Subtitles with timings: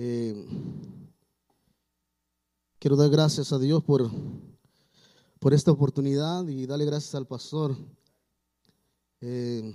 [0.00, 0.32] Eh,
[2.78, 4.08] quiero dar gracias a Dios por,
[5.40, 7.76] por esta oportunidad y darle gracias al pastor.
[9.20, 9.72] Eh,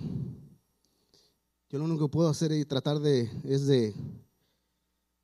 [1.68, 3.94] yo lo único que puedo hacer y tratar de, es de,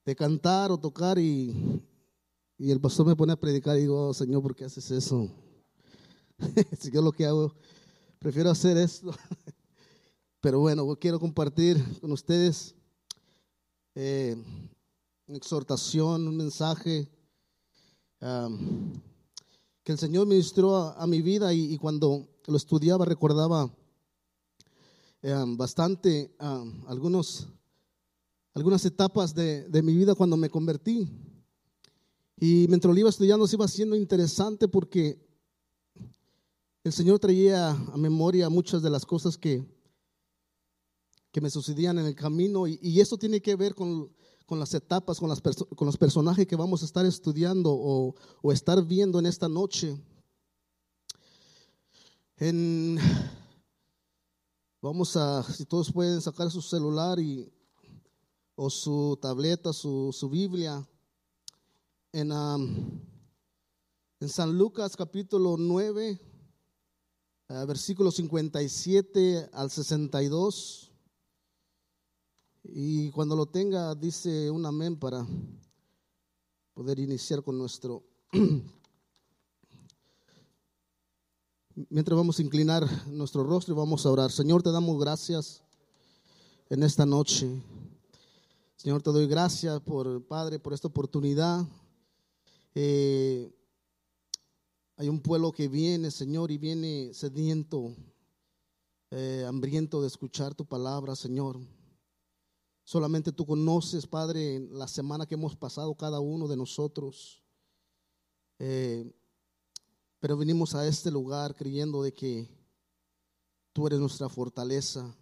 [0.05, 1.81] de cantar o tocar y,
[2.59, 5.31] y, el pastor me pone a predicar y digo, oh, Señor, ¿por qué haces eso?
[6.79, 7.55] si yo lo que hago,
[8.19, 9.15] prefiero hacer esto.
[10.43, 12.75] Pero bueno, quiero compartir con ustedes
[13.95, 14.37] eh,
[15.31, 17.09] una exhortación, un mensaje
[18.19, 23.73] que el Señor ministró a, mi vida y, cuando lo estudiaba recordaba
[25.57, 26.35] bastante
[26.89, 27.47] algunos,
[28.55, 31.09] algunas etapas de, de, mi vida cuando me convertí.
[32.37, 35.25] Y mientras lo iba estudiando se iba haciendo interesante porque
[36.83, 39.65] el Señor traía a memoria muchas de las cosas que,
[41.31, 44.11] que me sucedían en el camino y, y eso tiene que ver con
[44.51, 48.51] con las etapas, con, las con los personajes que vamos a estar estudiando o, o
[48.51, 49.97] estar viendo en esta noche.
[52.37, 52.99] En,
[54.83, 57.49] vamos a, si todos pueden sacar su celular y,
[58.57, 60.85] o su tableta, su, su Biblia,
[62.11, 66.21] en, en San Lucas capítulo 9,
[67.51, 70.90] uh, versículo 57 al 62.
[72.63, 75.27] Y cuando lo tenga, dice un amén para
[76.75, 78.03] poder iniciar con nuestro...
[81.89, 84.31] Mientras vamos a inclinar nuestro rostro y vamos a orar.
[84.31, 85.63] Señor, te damos gracias
[86.69, 87.49] en esta noche.
[88.77, 91.67] Señor, te doy gracias por, Padre, por esta oportunidad.
[92.75, 93.51] Eh,
[94.97, 97.95] hay un pueblo que viene, Señor, y viene sediento,
[99.11, 101.59] eh, hambriento de escuchar tu palabra, Señor.
[102.91, 107.41] Solamente tú conoces, Padre, la semana que hemos pasado cada uno de nosotros.
[108.59, 109.15] Eh,
[110.19, 112.49] pero venimos a este lugar creyendo de que
[113.73, 115.17] tú eres nuestra fortaleza,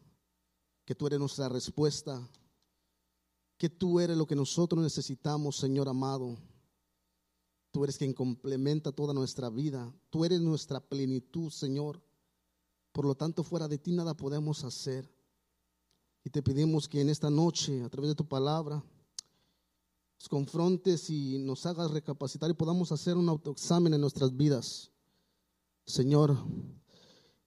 [0.86, 2.26] que tú eres nuestra respuesta,
[3.58, 6.38] que tú eres lo que nosotros necesitamos, Señor amado.
[7.70, 9.94] Tú eres quien complementa toda nuestra vida.
[10.08, 12.02] Tú eres nuestra plenitud, Señor.
[12.92, 15.17] Por lo tanto, fuera de ti nada podemos hacer.
[16.24, 18.82] Y te pedimos que en esta noche, a través de tu palabra,
[20.18, 24.90] nos confrontes y nos hagas recapacitar y podamos hacer un autoexamen en nuestras vidas,
[25.86, 26.36] Señor,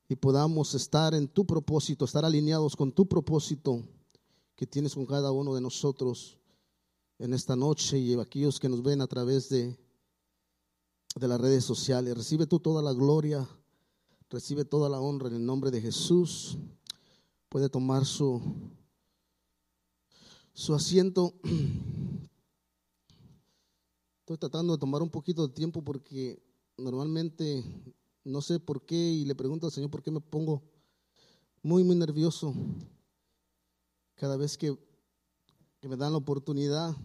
[0.08, 3.84] y podamos estar en tu propósito, estar alineados con tu propósito
[4.56, 6.38] que tienes con cada uno de nosotros
[7.20, 9.78] en esta noche y aquellos que nos ven a través de,
[11.16, 12.16] de las redes sociales.
[12.16, 13.48] Recibe tú toda la gloria,
[14.30, 16.58] recibe toda la honra en el nombre de Jesús
[17.52, 18.42] puede tomar su,
[20.54, 21.34] su asiento.
[24.22, 26.42] Estoy tratando de tomar un poquito de tiempo porque
[26.78, 27.62] normalmente
[28.24, 30.64] no sé por qué y le pregunto al Señor por qué me pongo
[31.62, 32.56] muy, muy nervioso
[34.16, 34.78] cada vez que,
[35.82, 36.96] me dan la oportunidad.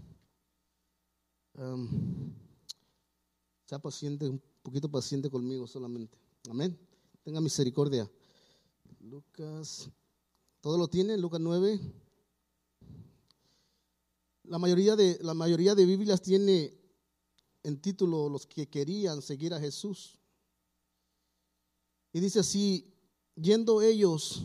[3.64, 6.16] sea paciente, un poquito paciente conmigo solamente.
[6.48, 6.78] Amén.
[7.24, 8.08] Tenga misericordia.
[9.00, 9.90] Lucas
[10.66, 11.16] ¿Todo lo tiene?
[11.16, 11.80] Lucas 9.
[14.42, 16.76] La mayoría de, la mayoría de Biblias tiene
[17.62, 20.18] en título los que querían seguir a Jesús.
[22.12, 22.92] Y dice así,
[23.36, 24.42] yendo ellos,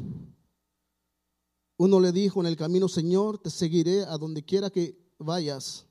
[1.77, 5.87] uno le dijo en el camino, Señor, te seguiré a donde quiera que vayas.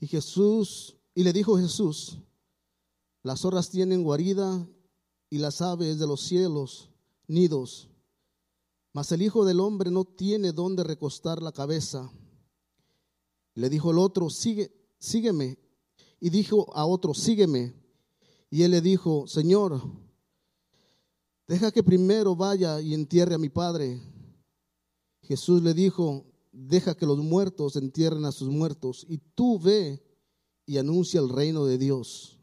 [0.00, 2.18] Y Jesús, y le dijo Jesús,
[3.22, 4.66] las zorras tienen guarida
[5.30, 6.90] y las aves de los cielos
[7.28, 7.88] nidos
[8.92, 12.10] mas el Hijo del Hombre no tiene dónde recostar la cabeza.
[13.54, 15.58] Le dijo el otro, Sigue, sígueme.
[16.20, 17.74] Y dijo a otro, sígueme.
[18.48, 19.82] Y él le dijo, Señor,
[21.48, 24.00] deja que primero vaya y entierre a mi padre.
[25.22, 30.00] Jesús le dijo, deja que los muertos entierren a sus muertos y tú ve
[30.64, 32.38] y anuncia el reino de Dios.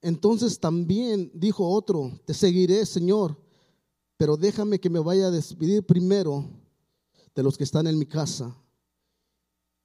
[0.00, 3.41] Entonces también dijo otro, te seguiré, Señor,
[4.16, 6.48] pero déjame que me vaya a despedir primero
[7.34, 8.56] de los que están en mi casa.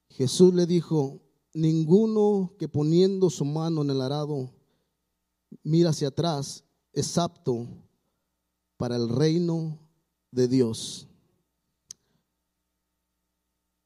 [0.09, 1.21] Jesús le dijo,
[1.53, 4.53] ninguno que poniendo su mano en el arado
[5.63, 6.63] mira hacia atrás
[6.93, 7.67] es apto
[8.77, 9.79] para el reino
[10.31, 11.07] de Dios.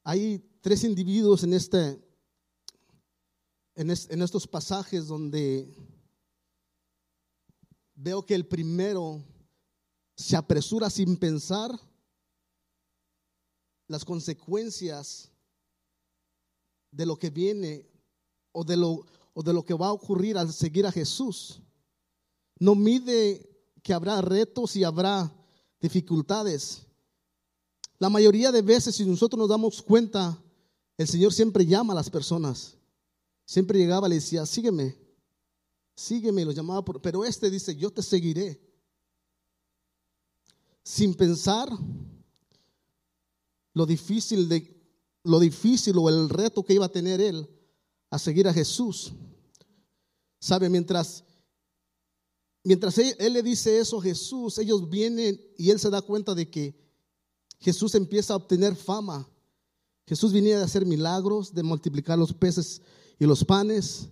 [0.04, 2.02] Hay tres individuos en este
[3.74, 5.74] en, en estos pasajes donde
[7.94, 9.22] veo que el primero
[10.16, 11.70] se apresura sin pensar
[13.88, 15.30] las consecuencias
[16.90, 17.88] de lo que viene
[18.52, 21.60] o de lo, o de lo que va a ocurrir al seguir a Jesús.
[22.58, 23.48] No mide
[23.82, 25.32] que habrá retos y habrá
[25.80, 26.86] dificultades.
[27.98, 30.40] La mayoría de veces, si nosotros nos damos cuenta,
[30.96, 32.76] el Señor siempre llama a las personas.
[33.44, 34.96] Siempre llegaba y le decía, sígueme,
[35.94, 38.71] sígueme, y los llamaba, por, pero este dice, yo te seguiré.
[40.84, 41.68] Sin pensar
[43.74, 44.82] lo difícil de
[45.24, 47.48] lo difícil o el reto que iba a tener él
[48.10, 49.12] a seguir a Jesús.
[50.40, 51.24] Sabe, mientras
[52.64, 56.34] mientras él, él, le dice eso a Jesús, ellos vienen y él se da cuenta
[56.34, 56.74] de que
[57.60, 59.28] Jesús empieza a obtener fama.
[60.06, 62.82] Jesús venía de hacer milagros, de multiplicar los peces
[63.18, 64.08] y los panes,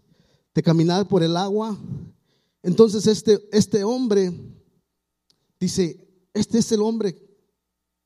[0.55, 1.77] de caminar por el agua.
[2.63, 4.33] Entonces este, este hombre
[5.59, 7.17] dice, este es el hombre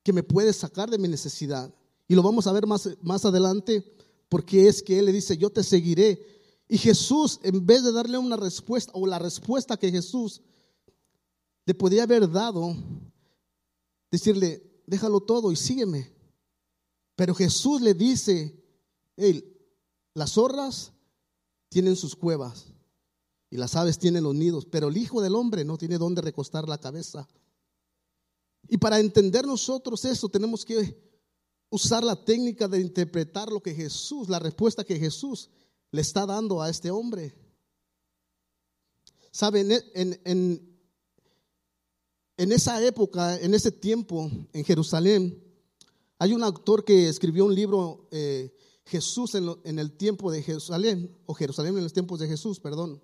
[0.02, 1.74] que me puede sacar de mi necesidad.
[2.06, 3.84] Y lo vamos a ver más, más adelante,
[4.28, 6.20] porque es que Él le dice, yo te seguiré.
[6.68, 10.42] Y Jesús, en vez de darle una respuesta, o la respuesta que Jesús
[11.66, 12.76] le podía haber dado,
[14.10, 16.12] decirle, déjalo todo y sígueme.
[17.16, 18.62] Pero Jesús le dice,
[20.14, 20.92] las zorras
[21.68, 22.66] tienen sus cuevas
[23.50, 26.68] y las aves tienen los nidos, pero el Hijo del Hombre no tiene dónde recostar
[26.68, 27.28] la cabeza.
[28.68, 30.96] Y para entender nosotros eso tenemos que
[31.70, 35.50] usar la técnica de interpretar lo que Jesús, la respuesta que Jesús
[35.90, 37.34] le está dando a este hombre.
[39.30, 40.78] Saben, en, en,
[42.36, 45.42] en esa época, en ese tiempo, en Jerusalén,
[46.18, 48.54] hay un autor que escribió un libro, eh,
[48.86, 53.02] Jesús en, en, el tiempo de Jerusalén, o Jerusalén en los tiempos de Jesús, perdón.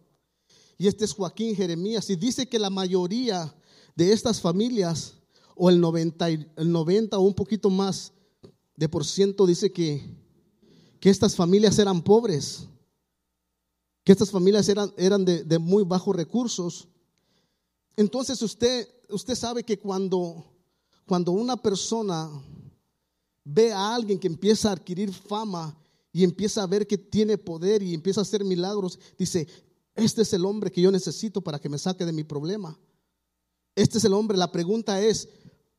[0.79, 3.55] Y este es Joaquín Jeremías, y dice que la mayoría
[3.97, 5.15] de estas familias
[5.62, 8.15] o el 90, el 90 o un poquito más
[8.77, 10.03] de por ciento dice que,
[10.99, 12.67] que estas familias eran pobres,
[14.03, 16.89] que estas familias eran, eran de, de muy bajos recursos.
[17.95, 20.47] Entonces usted, usted sabe que cuando,
[21.05, 22.31] cuando una persona
[23.45, 25.77] ve a alguien que empieza a adquirir fama
[26.11, 29.47] y empieza a ver que tiene poder y empieza a hacer milagros, dice,
[29.95, 32.79] este es el hombre que yo necesito para que me saque de mi problema.
[33.75, 34.37] Este es el hombre.
[34.37, 35.29] La pregunta es,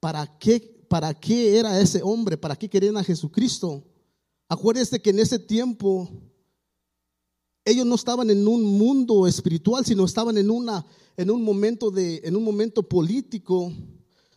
[0.01, 0.59] ¿para qué,
[0.89, 2.35] para qué era ese hombre?
[2.35, 3.85] ¿Para qué querían a Jesucristo?
[4.49, 6.09] Acuérdense que en ese tiempo
[7.63, 12.19] ellos no estaban en un mundo espiritual, sino estaban en, una, en, un, momento de,
[12.25, 13.71] en un momento político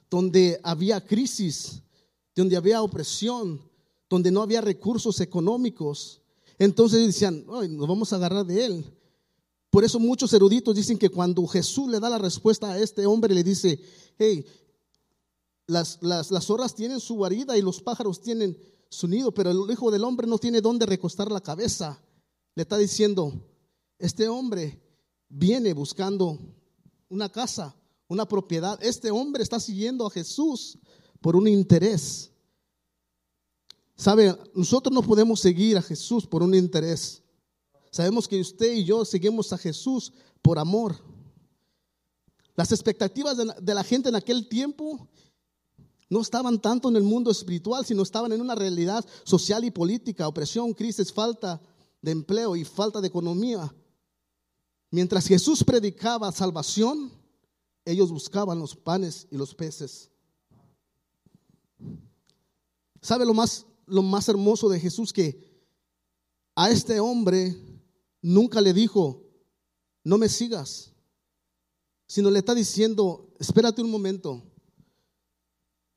[0.08, 1.82] donde había crisis,
[2.36, 3.60] donde había opresión,
[4.08, 6.20] donde no había recursos económicos.
[6.58, 8.84] Entonces decían, nos vamos a agarrar de él.
[9.70, 13.34] Por eso muchos eruditos dicen que cuando Jesús le da la respuesta a este hombre,
[13.34, 13.80] le dice,
[14.18, 14.46] hey,
[15.66, 18.58] las, las, zorras tienen su guarida y los pájaros tienen
[18.88, 22.00] su nido, pero el Hijo del Hombre no tiene dónde recostar la cabeza.
[22.54, 23.32] Le está diciendo,
[23.98, 24.80] este hombre
[25.28, 26.38] viene buscando
[27.08, 27.74] una casa,
[28.08, 28.78] una propiedad.
[28.82, 30.78] Este hombre está siguiendo a Jesús
[31.20, 32.30] por un interés.
[33.96, 37.22] Sabe, nosotros no podemos seguir a Jesús por un interés.
[37.90, 40.12] Sabemos que usted y yo seguimos a Jesús
[40.42, 40.96] por amor.
[42.56, 45.08] Las expectativas de la gente en aquel tiempo
[46.10, 50.28] no estaban tanto en el mundo espiritual, sino estaban en una realidad social y política,
[50.28, 51.60] opresión, crisis, falta
[52.02, 53.74] de empleo y falta de economía.
[54.90, 57.10] Mientras Jesús predicaba salvación,
[57.84, 60.10] ellos buscaban los panes y los peces.
[63.00, 65.12] ¿Sabe lo más, lo más hermoso de Jesús?
[65.12, 65.42] Que
[66.54, 67.56] a este hombre
[68.22, 69.22] nunca le dijo,
[70.04, 70.92] no me sigas,
[72.06, 74.42] sino le está diciendo, espérate un momento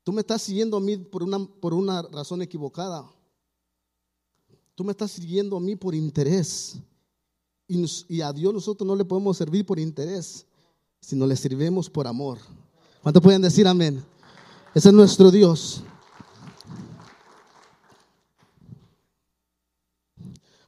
[0.08, 3.04] Tú me estás siguiendo a mí por una, por una razón equivocada.
[4.74, 6.78] Tú me estás siguiendo a mí por interés.
[7.66, 10.46] Y, a Dios nosotros no le podemos servir por interés,
[10.98, 12.38] sino le servimos por amor.
[13.02, 14.02] ¿Cuánto pueden decir amén?
[14.74, 15.82] Ese es nuestro Dios.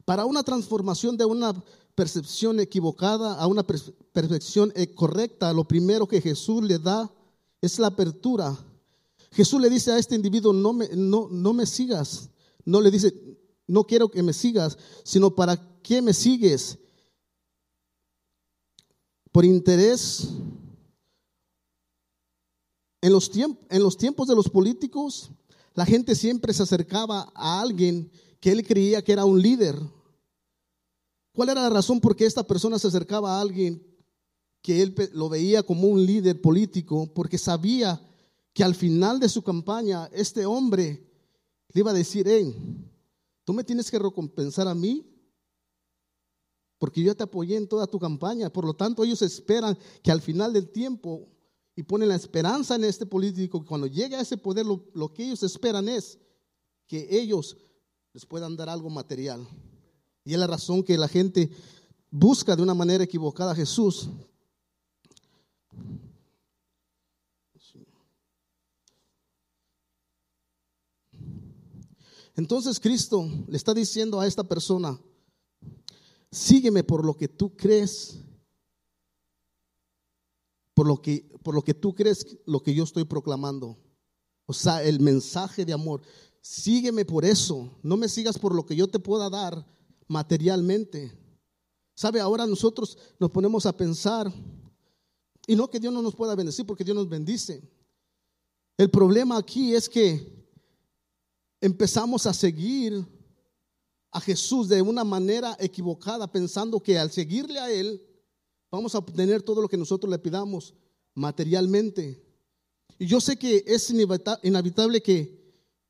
[0.05, 1.55] Para una transformación de una
[1.95, 7.11] percepción equivocada a una percepción correcta, lo primero que Jesús le da
[7.63, 8.67] es la apertura
[9.33, 12.31] Jesús le dice a este individuo, no me, no, no me sigas.
[12.65, 13.15] No le dice,
[13.67, 16.79] no quiero que me sigas, sino para qué me sigues.
[19.31, 20.29] Por interés.
[23.03, 25.31] En los, en los tiempos de los políticos,
[25.75, 28.11] la gente siempre se acercaba a alguien
[28.41, 29.81] que él creía que era un líder.
[31.33, 33.87] ¿Cuál era la razón por qué esta persona se acercaba a alguien
[34.61, 37.07] que él lo veía como un líder político?
[37.15, 38.03] Porque sabía
[38.53, 41.07] que al final de su campaña este hombre
[41.73, 42.55] le iba a decir, hey,
[43.51, 45.05] Tú me tienes que recompensar a mí
[46.79, 48.49] porque yo te apoyé en toda tu campaña.
[48.49, 51.29] Por lo tanto, ellos esperan que al final del tiempo
[51.75, 55.13] y ponen la esperanza en este político, que cuando llegue a ese poder, lo, lo
[55.13, 56.17] que ellos esperan es
[56.87, 57.57] que ellos
[58.13, 59.45] les puedan dar algo material.
[60.25, 61.51] Y es la razón que la gente
[62.09, 64.11] busca de una manera equivocada a Jesús.
[72.41, 74.99] Entonces Cristo le está diciendo a esta persona,
[76.33, 78.19] sígueme por lo que tú crees,
[80.73, 83.77] por lo que, por lo que tú crees, lo que yo estoy proclamando.
[84.47, 86.01] O sea, el mensaje de amor.
[86.41, 89.67] Sígueme por eso, no me sigas por lo que yo te pueda dar
[90.09, 91.13] materialmente.
[91.95, 92.21] ¿Sabe?
[92.21, 94.33] Ahora nosotros nos ponemos a pensar,
[95.47, 97.63] y no que Dios no nos pueda bendecir, porque Dios nos bendice.
[98.79, 100.40] El problema aquí es que
[101.61, 103.07] empezamos a seguir
[104.11, 108.05] a Jesús de una manera equivocada, pensando que al seguirle a Él
[108.71, 110.75] vamos a obtener todo lo que nosotros le pidamos
[111.15, 112.25] materialmente.
[112.99, 115.41] Y yo sé que es inevitable que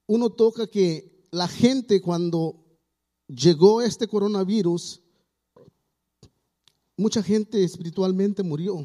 [0.07, 2.65] uno toca que la gente cuando
[3.29, 5.01] llegó este coronavirus,
[6.97, 8.85] mucha gente espiritualmente murió.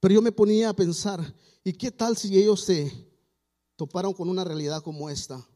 [0.00, 1.34] Pero yo me ponía a pensar,
[1.64, 2.92] ¿y qué tal si ellos se
[3.76, 5.46] toparon con una realidad como esta?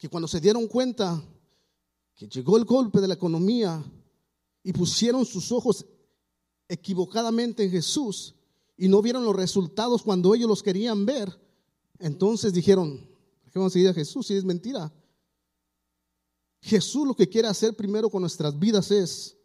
[0.00, 1.22] Que cuando se dieron cuenta
[2.16, 3.84] que llegó el golpe de la economía
[4.62, 5.84] y pusieron sus ojos
[6.66, 8.34] equivocadamente en Jesús
[8.78, 11.38] y no vieron los resultados cuando ellos los querían ver,
[11.98, 12.98] entonces dijeron,
[13.42, 14.90] ¿por qué vamos a seguir a Jesús si es mentira?
[16.62, 19.36] Jesús lo que quiere hacer primero con nuestras vidas es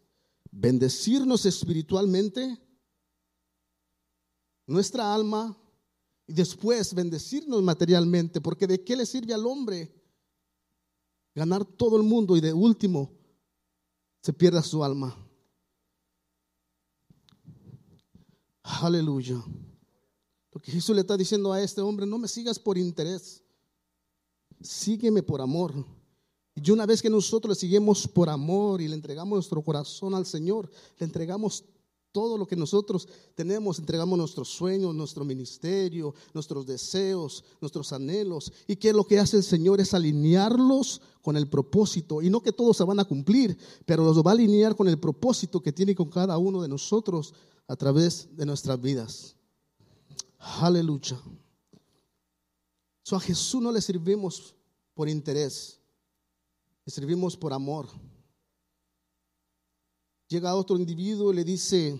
[0.50, 2.58] bendecirnos espiritualmente,
[4.66, 5.54] nuestra alma,
[6.26, 9.92] y después bendecirnos materialmente, porque ¿de qué le sirve al hombre
[11.36, 13.12] ganar todo el mundo y de último
[14.22, 15.14] se pierda su alma.
[18.62, 19.44] Aleluya.
[20.50, 23.44] Lo que Jesús le está diciendo a este hombre, no me sigas por interés,
[24.62, 25.74] sígueme por amor.
[26.54, 30.24] Y una vez que nosotros le seguimos por amor y le entregamos nuestro corazón al
[30.24, 31.66] Señor, le entregamos
[32.16, 38.50] todo lo que nosotros tenemos, entregamos nuestros sueños, nuestro ministerio, nuestros deseos, nuestros anhelos.
[38.66, 42.22] Y que lo que hace el Señor es alinearlos con el propósito.
[42.22, 44.98] Y no que todos se van a cumplir, pero los va a alinear con el
[44.98, 47.34] propósito que tiene con cada uno de nosotros
[47.68, 49.36] a través de nuestras vidas.
[50.38, 51.20] Aleluya.
[53.02, 54.54] So, a Jesús no le servimos
[54.94, 55.78] por interés,
[56.86, 57.88] le servimos por amor
[60.28, 61.98] llega otro individuo y le dice,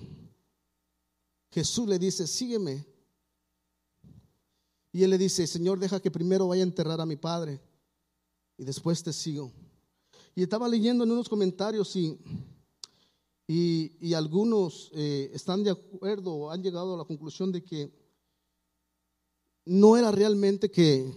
[1.50, 2.86] Jesús le dice, sígueme.
[4.92, 7.60] Y él le dice, Señor, deja que primero vaya a enterrar a mi padre
[8.56, 9.52] y después te sigo.
[10.34, 12.18] Y estaba leyendo en unos comentarios y,
[13.46, 17.92] y, algunos eh, están de acuerdo o han llegado a la conclusión de que
[19.64, 21.12] no era realmente que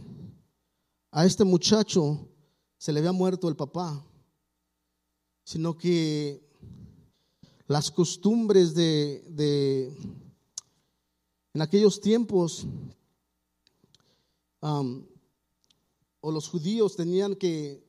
[1.11, 2.27] a este muchacho
[2.77, 4.05] se le había muerto el papá,
[5.43, 6.48] sino que
[7.69, 9.93] las costumbres de,
[11.53, 12.65] en aquellos tiempos,
[14.59, 17.85] o los judíos tenían que,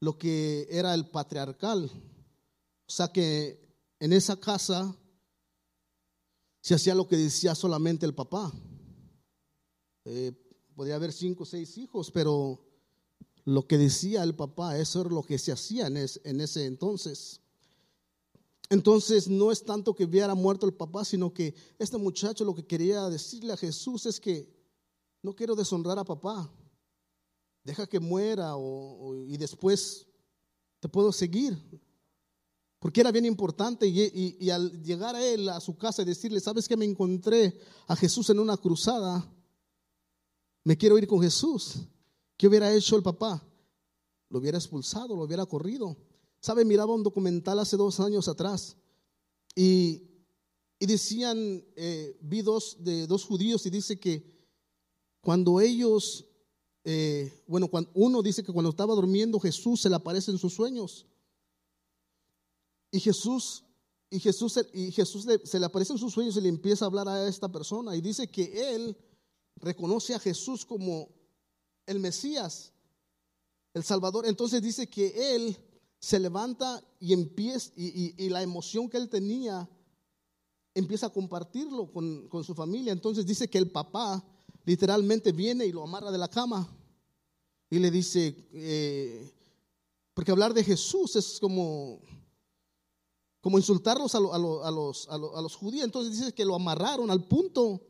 [0.00, 1.90] lo que era el patriarcal,
[2.86, 3.58] o sea que
[3.98, 4.94] en esa casa
[6.60, 8.52] se hacía lo que decía solamente el papá.
[10.04, 10.32] Eh,
[10.76, 12.62] podía haber cinco o seis hijos, pero
[13.46, 17.42] lo que decía el papá, eso era lo que se hacía en ese entonces.
[18.72, 22.64] Entonces no es tanto que hubiera muerto el papá, sino que este muchacho lo que
[22.64, 24.50] quería decirle a Jesús es que
[25.20, 26.50] no quiero deshonrar a papá.
[27.62, 28.54] Deja que muera
[29.26, 30.06] y después
[30.80, 31.54] te puedo seguir.
[32.78, 36.40] Porque era bien importante y, y, al llegar a él a su casa y decirle,
[36.40, 39.22] ¿sabes que me encontré a Jesús en una cruzada?
[40.64, 41.74] Me quiero ir con Jesús.
[42.38, 43.46] ¿Qué hubiera hecho el papá?
[44.30, 45.94] Lo hubiera expulsado, lo hubiera corrido.
[46.42, 46.64] ¿Sabe?
[46.64, 48.76] Miraba un documental hace dos años atrás
[49.54, 50.02] y,
[50.80, 54.28] decían, eh, vi dos, de dos judíos y dice que
[55.20, 56.26] cuando ellos,
[56.82, 60.52] eh, bueno, cuando, uno dice que cuando estaba durmiendo Jesús se le aparece en sus
[60.52, 61.06] sueños.
[62.90, 63.62] Y Jesús,
[64.10, 67.08] y Jesús, y Jesús se le aparece en sus sueños y le empieza a hablar
[67.08, 68.96] a esta persona y dice que él
[69.54, 71.08] reconoce a Jesús como
[71.86, 72.72] el Mesías,
[73.74, 74.26] el Salvador.
[74.26, 75.56] Entonces dice que él
[76.02, 79.70] se levanta y empieza, y, la emoción que él tenía,
[80.74, 82.92] empieza a compartirlo con, con, su familia.
[82.92, 84.22] Entonces dice que el papá
[84.64, 86.68] literalmente viene y lo amarra de la cama.
[87.70, 89.32] y le dice, eh,
[90.12, 92.00] porque hablar de Jesús es como,
[93.40, 95.84] como insultarlos a, a, los, a, los, judíos.
[95.84, 97.80] Entonces dice que lo amarraron al punto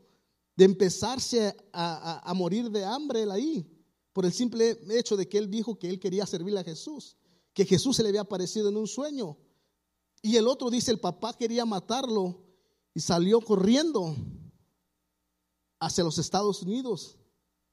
[0.55, 3.67] de empezarse a, morir de hambre él ahí,
[4.13, 7.17] por el simple hecho de que él dijo que él quería servirle a Jesús,
[7.55, 9.37] que Jesús se le había aparecido en un sueño.
[10.23, 12.43] Y el otro dice, el papá quería matarlo
[12.95, 14.15] y salió corriendo
[15.81, 17.19] hacia los Estados Unidos.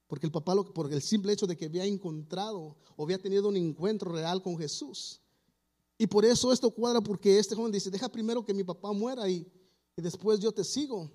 [0.07, 3.55] Porque el papá, por el simple hecho de que había encontrado o había tenido un
[3.55, 5.21] encuentro real con Jesús.
[5.97, 9.29] Y por eso esto cuadra porque este joven dice, deja primero que mi papá muera
[9.29, 9.45] y,
[9.95, 11.11] y después yo te sigo.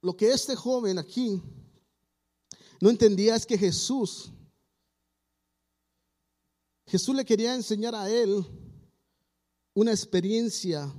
[0.00, 1.42] Lo que este joven aquí
[2.80, 4.30] no entendía es que Jesús,
[6.86, 8.44] Jesús le quería enseñar a él
[9.74, 10.92] una experiencia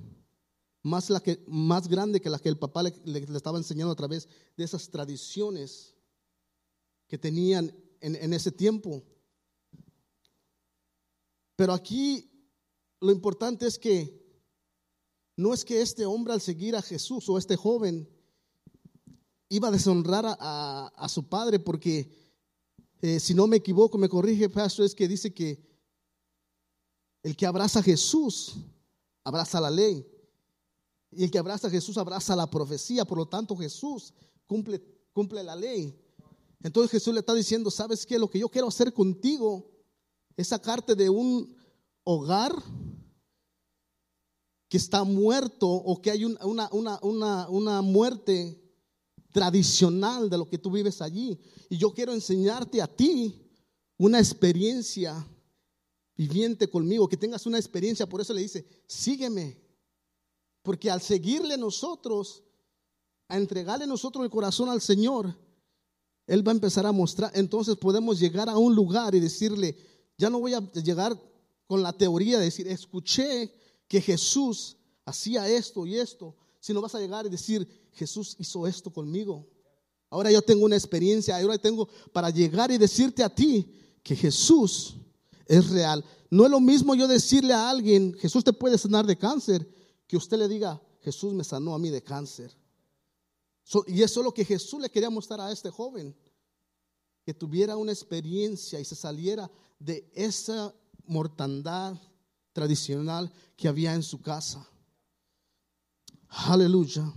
[0.84, 2.94] más, la que, más grande que la que el papá le,
[3.36, 5.96] estaba enseñando a través de esas tradiciones
[7.08, 9.04] que tenían en, en ese tiempo.
[11.56, 12.30] Pero aquí
[13.00, 14.28] lo importante es que
[15.36, 18.10] no es que este hombre al seguir a Jesús o este joven
[19.50, 22.10] iba a deshonrar a, su padre porque
[23.02, 25.62] eh, si no me equivoco, me corrige, pastor, es que dice que
[27.28, 28.56] el que abraza a Jesús
[29.22, 30.10] abraza la ley.
[31.12, 34.14] Y el que abraza a Jesús abraza la profecía, por lo tanto Jesús
[34.46, 34.82] cumple,
[35.12, 35.94] cumple la ley.
[36.64, 38.18] Entonces Jesús le está diciendo, ¿sabes qué?
[38.18, 39.70] Lo que yo quiero hacer contigo
[40.38, 41.54] es sacarte de un
[42.06, 42.56] hogar
[44.70, 48.58] que está muerto o que hay una, una, una, una, muerte
[49.34, 51.38] tradicional de lo que tú vives allí.
[51.70, 53.52] Y yo quiero enseñarte a ti
[53.98, 55.28] una experiencia
[56.18, 58.10] viviente conmigo, que tengas una experiencia.
[58.10, 59.62] Por eso le dice, sígueme.
[60.64, 62.44] Porque al seguirle nosotros,
[63.28, 65.38] a entregarle nosotros el corazón al Señor,
[66.26, 67.32] Él va a empezar a mostrar.
[67.36, 69.78] Entonces podemos llegar a un lugar y decirle,
[70.18, 71.18] ya no voy a llegar
[71.68, 73.54] con la teoría de decir, escuché
[73.88, 78.92] que Jesús hacía esto y esto, sino vas a llegar y decir, Jesús hizo esto
[78.92, 79.48] conmigo.
[80.10, 84.96] Ahora yo tengo una experiencia, ahora tengo para llegar y decirte a ti que Jesús
[85.48, 86.04] es real.
[86.30, 89.68] No es lo mismo yo decirle a alguien, Jesús te puede sanar de cáncer,
[90.08, 92.56] que usted le diga, Jesús me sanó a mí de cáncer.
[93.88, 96.16] y eso es lo que Jesús le quería mostrar a este joven,
[97.26, 100.74] que tuviera una experiencia y se saliera de esa
[101.06, 101.98] mortandad
[102.54, 104.68] tradicional que había en su casa.
[106.30, 107.14] Aleluya.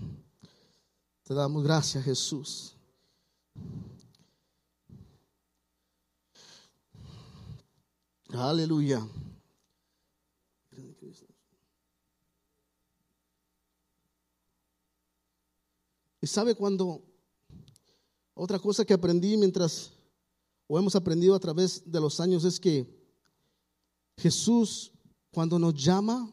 [1.23, 2.75] Te damos gracias, Jesús.
[8.33, 9.07] Aleluya.
[16.23, 17.03] Y sabe cuando
[18.35, 19.93] otra cosa que aprendí mientras,
[20.67, 22.87] o hemos aprendido a través de los años, es que
[24.17, 24.93] Jesús
[25.31, 26.33] cuando nos llama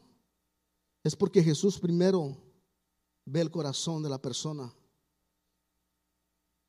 [1.04, 2.38] es porque Jesús primero
[3.26, 4.74] ve el corazón de la persona.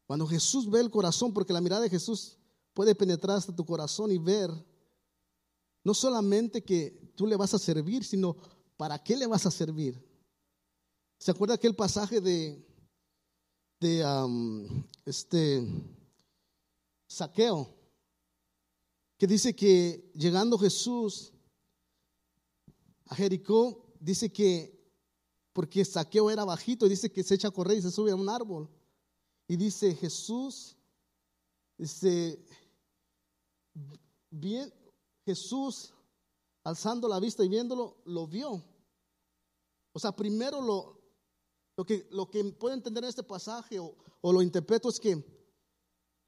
[0.07, 2.39] Cuando Jesús ve el corazón, porque la mirada de Jesús
[2.73, 4.51] puede penetrar hasta tu corazón y ver
[5.85, 8.37] no solamente que tú le vas a servir, sino
[8.77, 10.03] para qué le vas a servir.
[11.19, 12.69] ¿Se acuerda aquel pasaje de
[13.81, 15.67] de este
[17.07, 17.75] saqueo,
[19.17, 21.33] que dice que llegando Jesús
[23.07, 24.77] a Jericó, dice que,
[25.53, 28.29] porque saqueo era bajito, dice que se echa a correr y se sube a un
[28.29, 28.69] árbol.
[29.47, 30.77] Y dice Jesús,
[31.79, 32.45] dice,
[34.31, 34.73] bien,
[35.29, 35.93] Jesús
[36.65, 38.65] alzando la vista y viéndolo, lo vio.
[39.93, 40.99] O sea, primero lo,
[41.77, 45.23] lo que, lo que puedo entender en este pasaje o, lo interpreto es que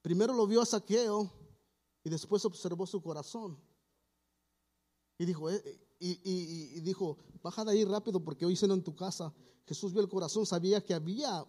[0.03, 1.33] primero lo vio a Saqueo
[2.05, 3.59] y después observó su corazón.
[5.17, 9.33] Y dijo, eh, y, dijo, baja de ahí rápido porque hoy ceno en tu casa.
[9.65, 11.47] Jesús vio el corazón, sabía que había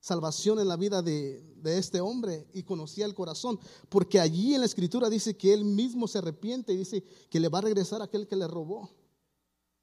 [0.00, 4.60] salvación en la vida de, de, este hombre y conocía el corazón, porque allí en
[4.60, 8.00] la escritura dice que él mismo se arrepiente y dice que le va a regresar
[8.00, 8.90] aquel que le robó.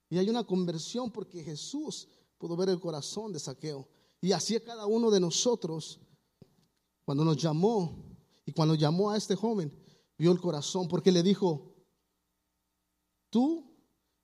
[0.09, 3.87] Y hay una conversión porque Jesús pudo ver el corazón de Saqueo.
[4.21, 5.99] Y así a cada uno de nosotros,
[7.05, 9.71] cuando nos llamó y cuando llamó a este joven,
[10.17, 11.75] vio el corazón porque le dijo,
[13.29, 13.63] tú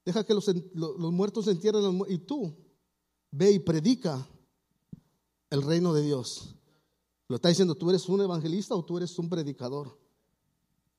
[0.03, 2.57] deja que los, los muertos se entierren y tú
[3.31, 4.27] ve y predica
[5.53, 6.55] el reino de Dios.
[7.27, 9.95] Lo está diciendo, tú eres un evangelista o tú eres un predicador.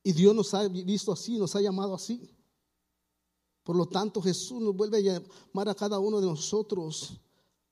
[0.04, 2.30] Y Dios nos ha visto así, nos ha llamado así.
[3.64, 7.20] Por lo tanto, Jesús nos vuelve a llamar a cada uno de nosotros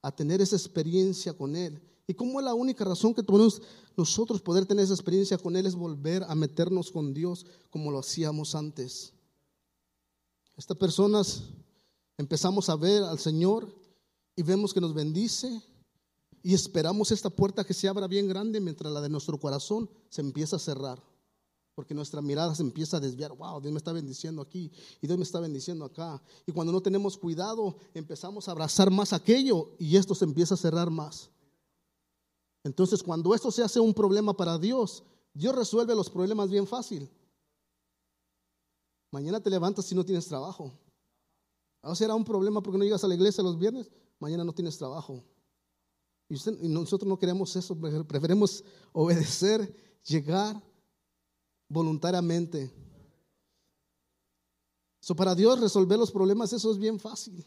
[0.01, 1.81] a tener esa experiencia con Él.
[2.05, 3.63] ¿Y cómo es la única razón que podemos
[3.97, 8.01] nosotros poder tener esa experiencia con Él es volver a meternos con Dios como lo
[8.01, 9.13] hacíamos antes?
[10.57, 11.45] Estas personas
[12.19, 13.73] empezamos a ver al Señor
[14.35, 15.63] y vemos que nos bendice
[16.43, 20.21] y esperamos esta puerta que se abra bien grande mientras la de nuestro corazón se
[20.21, 21.03] empieza a cerrar.
[21.75, 23.33] Porque nuestra mirada se empieza a desviar.
[23.35, 26.23] Wow, Dios me está bendiciendo aquí y Dios me está bendiciendo acá.
[26.45, 30.59] Y cuando no tenemos cuidado, empezamos a abrazar más aquello y esto se empieza a
[30.59, 31.31] cerrar más.
[32.65, 35.03] Entonces, cuando esto se hace un problema para Dios,
[35.33, 37.09] Dios resuelve los problemas bien fácil.
[39.11, 40.73] Mañana te levantas si no tienes trabajo.
[41.83, 44.77] Ahora será un problema porque no llegas a la iglesia los viernes, mañana no tienes
[44.77, 45.25] trabajo.
[46.29, 50.63] Y, y nosotros no queremos eso, preferimos obedecer, llegar
[51.69, 52.73] voluntariamente.
[55.01, 57.45] So, para Dios resolver los problemas, eso es bien fácil.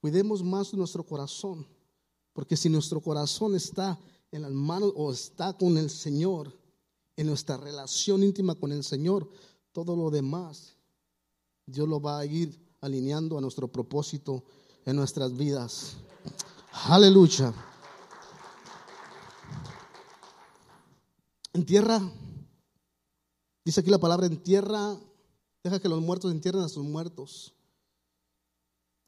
[0.00, 1.66] Cuidemos más nuestro corazón,
[2.32, 6.52] porque si nuestro corazón está en las manos o está con el Señor,
[7.16, 9.28] en nuestra relación íntima con el Señor,
[9.70, 10.76] todo lo demás,
[11.66, 14.44] Dios lo va a ir alineando a nuestro propósito
[14.84, 15.96] en nuestras vidas.
[16.72, 17.52] Aleluya.
[21.52, 22.00] En tierra,
[23.64, 24.98] dice aquí la palabra en tierra,
[25.62, 27.54] deja que los muertos entierren a sus muertos.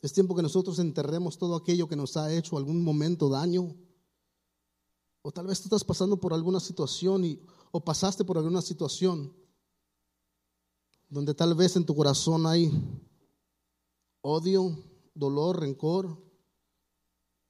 [0.02, 3.74] Es tiempo que nosotros enterremos todo aquello que nos ha hecho algún momento daño.
[5.22, 7.40] O tal vez tú estás pasando por alguna situación y,
[7.72, 9.34] o pasaste por alguna situación
[11.08, 12.70] donde tal vez en tu corazón hay
[14.20, 14.76] odio,
[15.14, 16.22] dolor, rencor.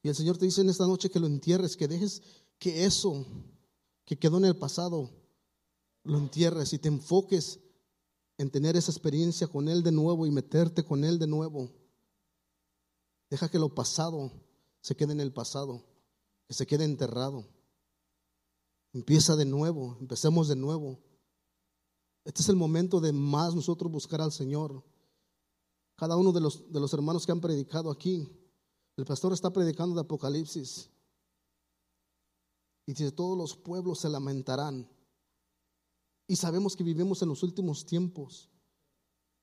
[0.01, 2.21] Y el Señor te dice en esta noche que lo entierres, que dejes
[2.59, 3.25] que eso
[4.05, 5.09] que quedó en el pasado,
[6.03, 7.59] lo entierres y te enfoques
[8.37, 11.71] en tener esa experiencia con Él de nuevo y meterte con Él de nuevo.
[13.29, 14.31] Deja que lo pasado
[14.81, 15.83] se quede en el pasado,
[16.47, 17.47] que se quede enterrado.
[18.93, 20.99] Empieza de nuevo, empecemos de nuevo.
[22.23, 24.83] Este es el momento de más nosotros buscar al Señor.
[25.95, 28.29] Cada uno de los, de los hermanos que han predicado aquí,
[28.97, 30.89] el pastor está predicando de Apocalipsis.
[32.85, 34.89] Y dice, todos los pueblos se lamentarán.
[36.27, 38.49] Y sabemos que vivimos en los últimos tiempos.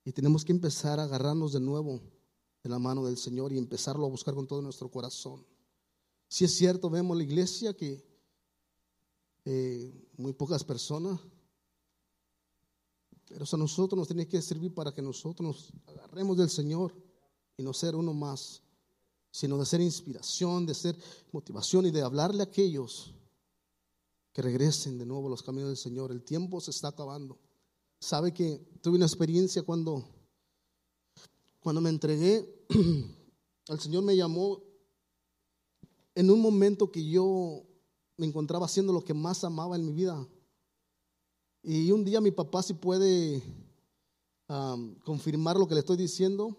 [0.05, 2.01] Y tenemos que empezar a agarrarnos de nuevo
[2.63, 5.45] de la mano del Señor y empezarlo a buscar con todo nuestro corazón.
[6.29, 8.05] Si es cierto, vemos la iglesia que
[9.45, 11.21] eh, muy pocas personas,
[13.33, 16.95] pero a nosotros nos tiene que servir para que nosotros nos agarremos del Señor
[17.57, 18.63] y no ser uno más,
[19.31, 20.99] sino de ser inspiración, de ser
[21.33, 23.15] motivación y de hablarle a aquellos
[24.35, 26.13] que regresen de nuevo a los caminos del Señor.
[26.13, 27.39] El tiempo se está acabando.
[28.01, 30.05] Sabe que tuve una experiencia cuando,
[31.61, 32.67] cuando me entregué,
[33.69, 34.63] el Señor me llamó
[36.15, 37.65] en un momento que yo
[38.19, 40.29] me encontraba haciendo lo que más amaba en mi vida.
[41.63, 43.43] Y un día mi papá si puede
[45.05, 46.57] confirmar lo que le estoy diciendo.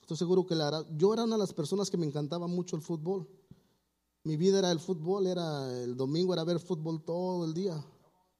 [0.00, 0.84] Estoy seguro que la hará.
[0.96, 3.28] Yo era una de las personas que me encantaba mucho el fútbol.
[4.24, 7.84] Mi vida era el fútbol, era el domingo era ver fútbol todo el día,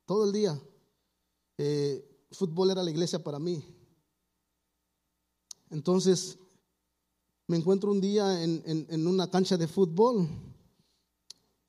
[0.05, 0.61] todo el día.
[1.59, 3.65] Eh, fútbol era la iglesia para mí.
[5.71, 6.39] Entonces,
[7.47, 10.29] me encuentro un día en, en, una cancha de fútbol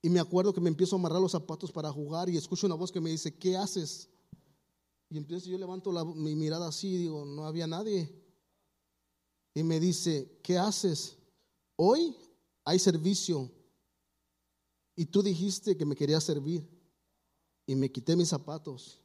[0.05, 2.75] y me acuerdo que me empiezo a amarrar los zapatos para jugar y escucho una
[2.75, 4.09] voz que me dice, ¿qué haces?
[5.09, 8.13] Y empiezo, yo levanto mi mirada así y digo, no había nadie.
[9.53, 11.17] Y me dice, ¿qué haces?
[11.77, 12.17] Hoy
[12.65, 13.49] hay servicio
[14.93, 16.67] y tú dijiste que me querías servir.
[17.65, 18.99] Y me quité mis zapatos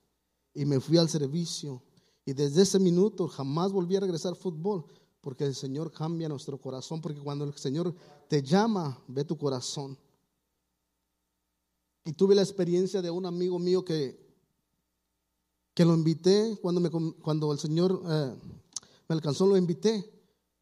[0.53, 1.81] y me fui al servicio.
[2.25, 4.85] Y desde ese minuto jamás volví a regresar al fútbol,
[5.21, 7.95] porque el Señor cambia nuestro corazón, porque cuando el Señor
[8.27, 9.97] te llama, ve tu corazón.
[12.09, 14.19] Y tuve la experiencia de un amigo mío que,
[15.75, 18.35] que lo invité, cuando, me, cuando el Señor eh,
[19.09, 20.11] me alcanzó, lo invité.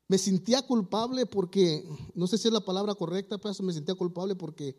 [0.08, 4.34] Me sentía culpable porque, no sé si es la palabra correcta, pero me sentía culpable
[4.34, 4.76] porque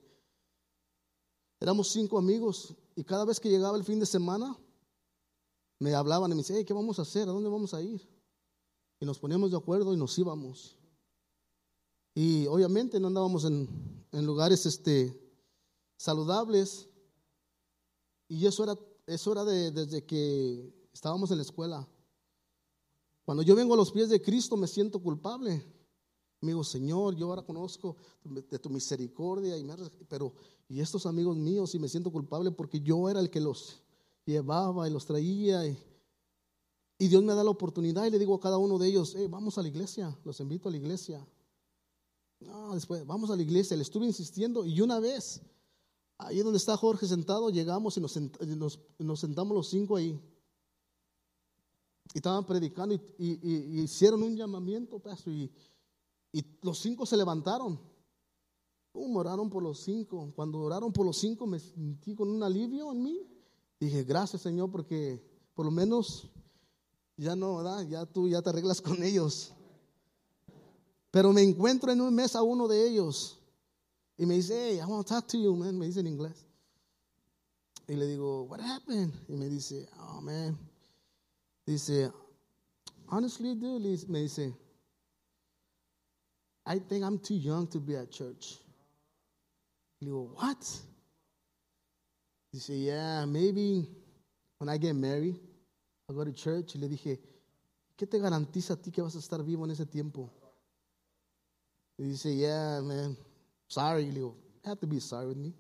[1.59, 4.55] Éramos cinco amigos y cada vez que llegaba el fin de semana
[5.79, 7.27] me hablaban y me decían, ¿qué vamos a hacer?
[7.27, 8.07] ¿A dónde vamos a ir?
[8.99, 10.77] Y nos poníamos de acuerdo y nos íbamos.
[12.13, 13.67] Y obviamente no andábamos en,
[14.11, 15.15] lugares este,
[15.97, 16.87] saludables.
[18.29, 21.87] Y eso era, eso era de, desde que estábamos en la escuela.
[23.25, 25.61] Cuando yo vengo a los pies de Cristo me siento culpable.
[26.39, 29.75] Me digo, Señor, yo ahora conozco de tu misericordia, y me,
[30.07, 30.33] pero
[30.69, 33.81] y estos amigos míos, y me siento culpable porque yo era el que los
[34.25, 35.65] llevaba y los traía.
[35.65, 35.77] Y,
[37.07, 39.61] Dios me da la oportunidad y le digo a cada uno de ellos, vamos a
[39.61, 41.25] la iglesia, los invito a la iglesia.
[42.39, 43.75] No, después, vamos a la iglesia.
[43.75, 45.41] Le estuve insistiendo y una vez,
[46.17, 50.19] ahí donde está Jorge sentado, llegamos y nos, sentamos los cinco ahí.
[52.13, 55.51] Y estaban predicando y, hicieron un llamamiento, pastor, y,
[56.61, 57.79] los cinco se levantaron.
[58.93, 60.31] oraron por los cinco.
[60.35, 63.27] Cuando oraron por los cinco me sentí con un alivio en mí.
[63.79, 66.29] Dije, gracias Señor, porque por lo menos
[67.15, 67.87] ya no, ¿verdad?
[67.87, 69.53] Ya tú ya te arreglas con ellos.
[71.11, 73.37] Pero me encuentro en un mes a uno de ellos
[74.17, 75.77] y me dice, hey, I want to talk to you, man.
[75.77, 76.43] Me dice en inglés.
[77.87, 79.13] Y le digo, what happened?
[79.29, 80.57] Y me dice, oh, man.
[81.65, 82.11] Dice,
[83.09, 84.53] honestly, dude, me dice,
[86.65, 88.57] I think I'm too young to be at church.
[90.01, 90.65] Le digo, what?
[92.51, 93.87] Dice, yeah, maybe
[94.57, 95.39] when I get married,
[96.09, 96.75] I'll go to church.
[96.75, 97.19] Y le dije,
[97.95, 100.31] ¿qué te garantiza a ti que vas a estar vivo en ese tiempo?
[101.99, 103.15] Y dice, yeah, man,
[103.67, 104.05] sorry.
[104.05, 105.53] Le digo, have to be sorry with me.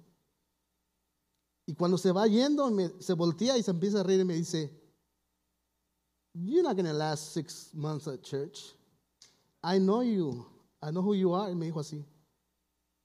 [1.65, 4.71] Y cuando se va yendo, se voltea y se empieza a reír y me dice,
[6.33, 8.73] You're not going to last six months at church.
[9.63, 10.45] I know you.
[10.81, 11.51] I know who you are.
[11.51, 12.05] Y me dijo así.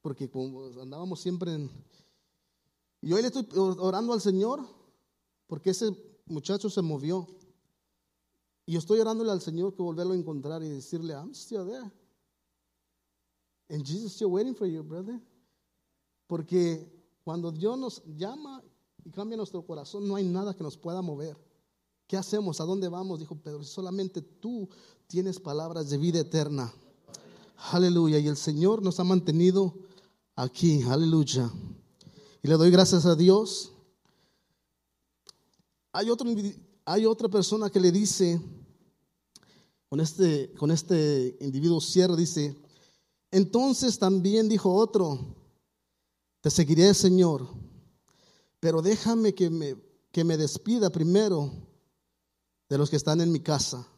[0.02, 1.70] Porque como andábamos siempre en...
[3.00, 4.60] Y hoy le estoy orando al Señor
[5.46, 5.90] porque ese
[6.26, 7.26] muchacho se movió.
[8.66, 11.90] Y yo estoy orándole al Señor que volverlo a encontrar y decirle, I'm still there.
[13.68, 15.20] And Jesus still waiting for you, brother.
[16.26, 16.90] Porque
[17.24, 18.62] cuando Dios nos llama
[19.04, 21.36] y cambia nuestro corazón, no hay nada que nos pueda mover.
[22.06, 22.60] ¿Qué hacemos?
[22.60, 23.20] ¿A dónde vamos?
[23.20, 23.64] Dijo Pedro.
[23.64, 24.68] Solamente tú
[25.06, 26.72] tienes palabras de vida eterna.
[27.70, 28.18] Aleluya.
[28.18, 29.74] Y el Señor nos ha mantenido
[30.36, 30.82] aquí.
[30.82, 31.50] Aleluya.
[32.42, 33.72] Y le doy gracias a Dios.
[35.92, 36.28] Hay, otro,
[36.84, 38.40] hay otra persona que le dice,
[39.88, 42.56] con este, con este individuo cierro, dice,
[43.32, 45.18] entonces también dijo otro,
[46.42, 47.48] te seguiré, Señor,
[48.60, 49.76] pero déjame que me,
[50.12, 51.50] que me despida primero
[52.68, 53.88] de los que están en mi casa.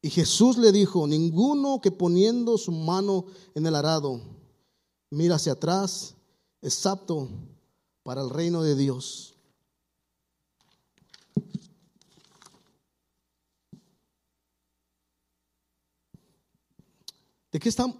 [0.00, 4.20] Y Jesús le dijo, ninguno que poniendo su mano en el arado
[5.10, 6.14] mira hacia atrás
[6.60, 7.28] es apto
[8.02, 9.37] para el reino de Dios.
[17.50, 17.96] ¿De qué, estamos,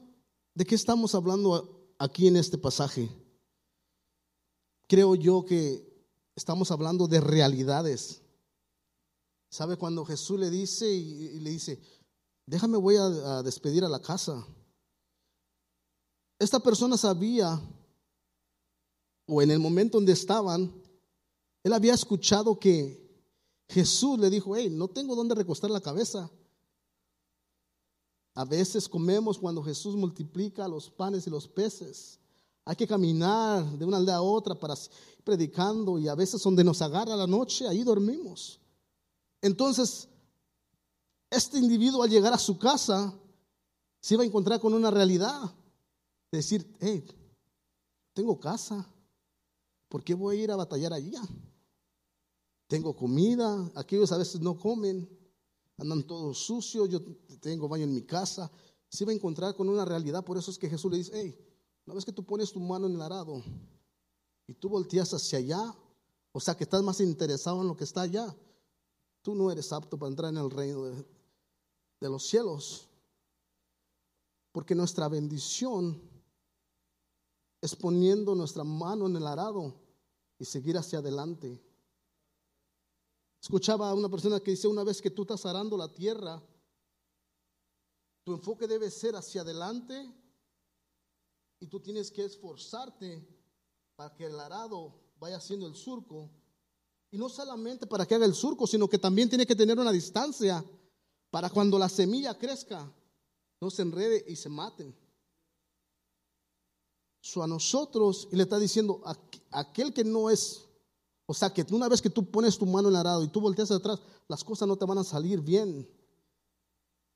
[0.55, 3.09] ¿De qué estamos hablando aquí en este pasaje?
[4.87, 5.87] Creo yo que
[6.35, 8.23] estamos hablando de realidades.
[9.51, 11.81] ¿Sabe cuando Jesús le dice y, le dice,
[12.47, 14.47] déjame voy a, despedir a la casa?
[16.39, 17.61] Esta persona sabía,
[19.27, 20.73] o en el momento donde estaban,
[21.63, 23.09] él había escuchado que
[23.69, 26.31] Jesús le dijo, hey, no tengo dónde recostar la cabeza.
[28.39, 32.21] A veces comemos cuando Jesús multiplica los panes y los peces.
[32.65, 34.77] Hay que caminar de una aldea a otra para
[35.25, 38.61] predicando y a veces donde nos agarra la noche, ahí dormimos.
[39.43, 40.07] Entonces,
[41.29, 43.13] este individuo al llegar a su casa
[44.01, 45.53] se iba a encontrar con una realidad.
[46.31, 47.05] Decir, hey,
[48.13, 48.89] tengo casa,
[49.89, 51.23] ¿por qué voy a ir a batallar allá?
[52.69, 55.18] Tengo comida, aquellos a veces no comen
[55.79, 57.01] andan todos sucios, yo
[57.41, 58.51] tengo baño en mi casa.
[58.89, 61.39] Se va a encontrar con una realidad, por eso es que Jesús le dice, hey,
[61.87, 63.43] una vez que tú pones tu mano en el arado
[64.47, 65.75] y tú volteas hacia allá,
[66.33, 68.35] o sea que estás más interesado en lo que está allá,
[69.23, 71.07] tú no eres apto para entrar en el reino de,
[72.01, 72.89] de los cielos.
[74.53, 76.01] Porque nuestra bendición
[77.61, 79.75] es poniendo nuestra mano en el arado
[80.39, 81.61] y seguir hacia adelante.
[83.41, 86.43] Escuchaba a una persona que dice, una vez que tú estás arando la tierra,
[88.25, 90.13] tu enfoque debe ser hacia adelante
[91.61, 93.27] y tú tienes que esforzarte
[93.97, 96.31] para que el arado vaya haciendo el surco.
[97.11, 99.93] Y no solamente para que haga el surco, sino que también tiene que tener una
[99.93, 100.65] distancia
[101.31, 102.93] para cuando la semilla crezca,
[103.61, 104.95] no se enrede y se maten.
[107.21, 109.03] So a nosotros, y le está diciendo,
[109.51, 110.68] aquel que no es
[111.31, 113.39] o sea que una vez que tú pones tu mano en el arado y tú
[113.39, 115.87] volteas atrás, las cosas no te van a salir bien.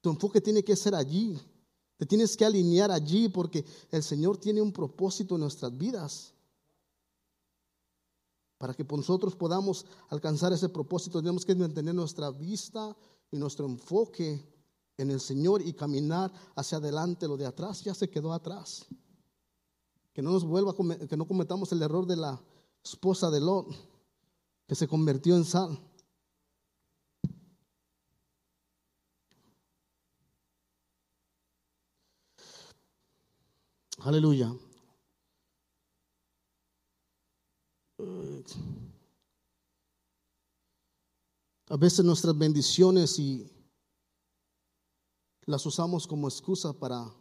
[0.02, 1.40] Tu enfoque tiene que ser allí.
[1.96, 6.34] Te tienes que alinear allí porque el Señor tiene un propósito en nuestras vidas.
[8.58, 12.94] Para que nosotros podamos alcanzar ese propósito, tenemos que mantener nuestra vista
[13.30, 14.44] y nuestro enfoque
[14.98, 17.26] en el Señor y caminar hacia adelante.
[17.26, 18.84] Lo de atrás ya se quedó atrás.
[20.12, 20.74] Que no nos vuelva,
[21.08, 22.38] que no cometamos el error de la
[22.84, 23.91] esposa de Lot
[24.72, 25.78] que se convirtió en sal.
[33.98, 34.50] Aleluya.
[41.68, 43.52] A veces nuestras bendiciones y
[45.44, 47.14] las usamos como excusa para,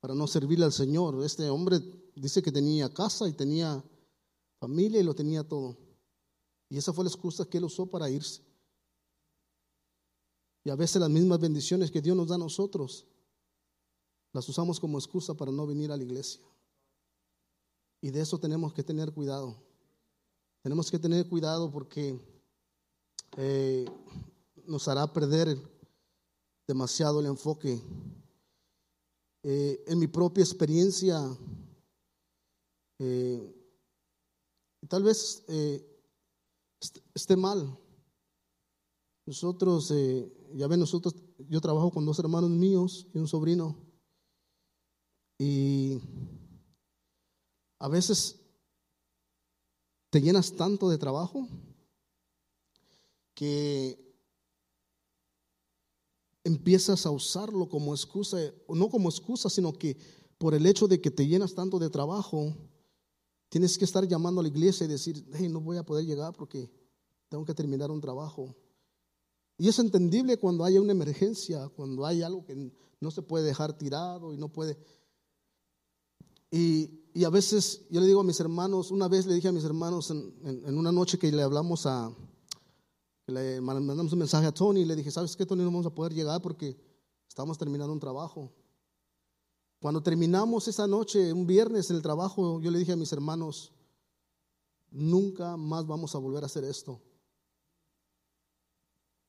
[0.00, 1.22] para no servirle al Señor.
[1.22, 1.78] Este hombre
[2.16, 3.80] dice que tenía casa y tenía
[4.58, 5.81] familia y lo tenía todo.
[6.72, 8.40] Y esa fue la excusa que él usó para irse.
[10.64, 13.04] Y a veces las mismas bendiciones que Dios nos da a nosotros,
[14.32, 16.40] las usamos como excusa para no venir a la iglesia.
[18.00, 19.54] Y de eso tenemos que tener cuidado.
[20.62, 22.18] Tenemos que tener cuidado porque
[23.36, 23.84] eh,
[24.64, 25.58] nos hará perder
[26.66, 27.82] demasiado el enfoque.
[29.42, 31.20] Eh, en mi propia experiencia,
[32.98, 33.54] eh,
[34.88, 35.44] tal vez
[37.14, 37.78] esté mal.
[39.24, 39.92] Nosotros,
[40.54, 41.14] ya ven, nosotros,
[41.48, 43.76] yo trabajo con dos hermanos míos y un sobrino.
[45.38, 46.00] Y
[47.78, 48.40] a veces
[50.10, 51.48] te llenas tanto de trabajo
[53.34, 53.98] que
[56.44, 59.96] empiezas a usarlo como excusa, no como excusa, sino que
[60.38, 62.54] por el hecho de que te llenas tanto de trabajo,
[63.52, 66.32] tienes que estar llamando a la iglesia y decir, hey, no voy a poder llegar
[66.32, 66.70] porque
[67.28, 68.56] tengo que terminar un trabajo.
[69.58, 73.76] Y es entendible cuando haya una emergencia, cuando hay algo que no se puede dejar
[73.76, 74.78] tirado y no puede...
[76.50, 79.64] Y, a veces yo le digo a mis hermanos, una vez le dije a mis
[79.64, 82.10] hermanos en una noche que le hablamos a,
[83.26, 85.62] le mandamos un mensaje a Tony y le dije, ¿sabes qué, Tony?
[85.62, 86.74] No vamos a poder llegar porque
[87.28, 88.50] estamos terminando un trabajo.
[89.82, 93.72] Cuando terminamos esa noche, un viernes en el trabajo, yo le dije a mis hermanos,
[94.92, 97.02] nunca más vamos a volver a hacer esto.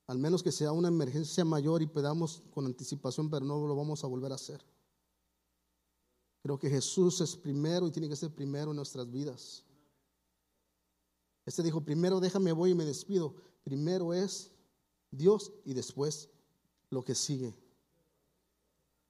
[0.05, 4.03] Al menos que sea una emergencia mayor y pedamos con anticipación, pero no lo vamos
[4.03, 4.63] a volver a hacer.
[6.43, 9.65] Creo que Jesús es primero y tiene que ser primero en nuestras vidas.
[11.47, 13.33] Este dijo, primero déjame voy y me despido.
[13.63, 14.51] Primero es
[15.09, 16.29] Dios y después
[16.91, 17.62] lo que sigue.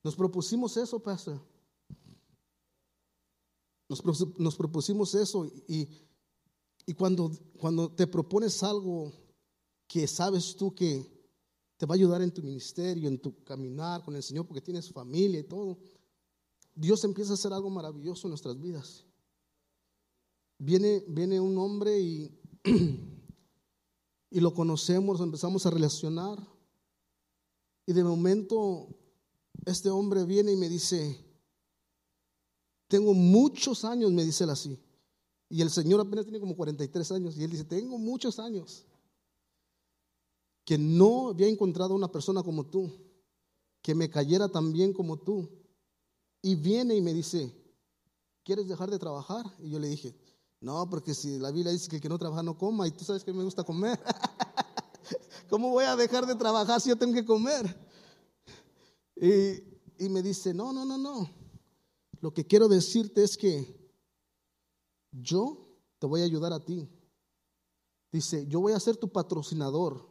[0.04, 1.42] Nos propusimos eso, pastor.
[4.38, 5.88] Nos, propusimos eso y,
[6.86, 9.14] y cuando, cuando te propones algo
[9.88, 11.06] que sabes tú que
[11.78, 14.92] te va a ayudar en tu ministerio, en tu caminar con el Señor, porque tienes
[14.92, 15.78] familia y todo,
[16.74, 19.06] Dios empieza a hacer algo maravilloso en nuestras vidas.
[20.58, 22.40] Viene, viene un hombre y
[24.34, 26.40] y lo conocemos, empezamos a relacionar.
[27.86, 28.88] Y de momento
[29.66, 31.24] este hombre viene y me dice,
[32.88, 34.80] tengo muchos años, me dice él así.
[35.50, 37.38] Y el Señor apenas tiene como 43 años.
[37.38, 38.86] Y él dice, tengo muchos años
[40.66, 42.92] que no había encontrado una persona como tú,
[43.82, 45.50] que me cayera tan bien como tú.
[46.42, 47.54] Y viene y me dice,
[48.44, 49.46] ¿quieres dejar de trabajar?
[49.60, 50.16] Y yo le dije,
[50.60, 53.04] no, porque si la Biblia dice que el que no trabaja no coma y tú
[53.04, 54.00] sabes que me gusta comer.
[55.50, 57.83] ¿Cómo voy a dejar de trabajar si yo tengo que comer?
[59.16, 61.30] Y, me dice, no, no, no, no.
[62.20, 63.80] Lo que quiero decirte es que
[65.12, 65.58] yo
[66.00, 66.90] te voy a ayudar a ti.
[68.12, 70.10] Dice, yo voy a ser tu patrocinador.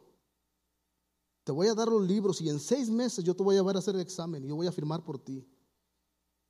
[1.43, 3.75] Te voy a dar los libros y en seis meses yo te voy a llevar
[3.75, 5.45] a hacer el examen y yo voy a firmar por ti.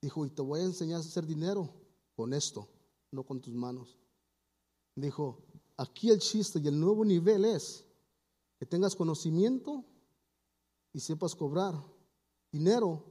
[0.01, 1.73] Dijo, y te voy a enseñar a hacer dinero
[2.15, 2.69] con esto
[3.13, 3.97] no con tus manos.
[4.95, 5.45] Dijo,
[5.77, 7.85] aquí el chiste y el nuevo nivel es
[8.57, 9.85] que tengas conocimiento
[10.91, 11.73] y sepas cobrar
[12.53, 13.03] dinero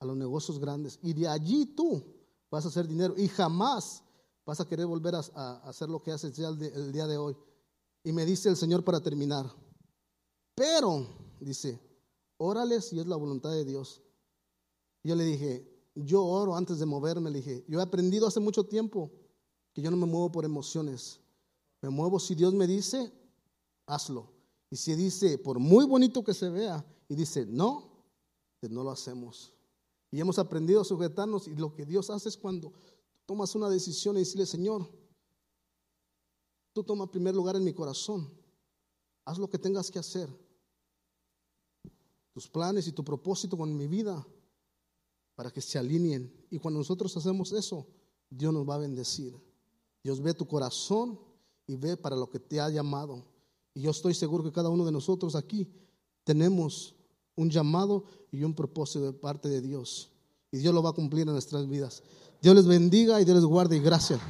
[0.00, 0.98] a los negocios grandes.
[1.02, 2.04] Y de allí tú
[2.50, 4.02] vas a hacer dinero y jamás
[4.44, 5.20] vas a querer volver a,
[5.68, 7.34] hacer lo que haces el, el día de hoy.
[8.02, 9.50] Y me dice el Señor para terminar,
[10.54, 11.06] pero,
[11.40, 11.80] dice,
[12.36, 14.02] órale si es la voluntad de Dios.
[15.02, 18.64] Yo le dije, yo oro antes de moverme, le dije, yo he aprendido hace mucho
[18.64, 19.10] tiempo
[19.72, 21.20] que yo no me muevo por emociones.
[21.80, 23.12] Me muevo si Dios me dice,
[23.86, 24.32] hazlo.
[24.70, 27.93] Y si dice, por muy bonito que se vea, y dice, no,
[28.68, 29.52] no lo hacemos.
[30.10, 32.72] Y hemos aprendido a sujetarnos y lo que Dios hace es cuando
[33.26, 34.88] tomas una decisión y decirle, Señor,
[36.72, 38.32] tú toma primer lugar en mi corazón.
[39.24, 40.28] Haz lo que tengas que hacer.
[42.32, 44.24] Tus planes y tu propósito con mi vida
[45.34, 46.32] para que se alineen.
[46.50, 47.86] Y cuando nosotros hacemos eso,
[48.30, 49.34] Dios nos va a bendecir.
[50.02, 51.18] Dios ve tu corazón
[51.66, 53.24] y ve para lo que te ha llamado.
[53.72, 55.68] Y yo estoy seguro que cada uno de nosotros aquí
[56.24, 56.94] tenemos
[57.36, 60.10] un llamado y un propósito de parte de Dios.
[60.50, 62.02] Y Dios lo va a cumplir en nuestras vidas.
[62.40, 64.20] Dios les bendiga y Dios les guarde y gracias.